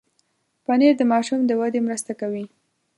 [0.65, 2.45] پنېر د ماشوم د ودې مرسته کوي.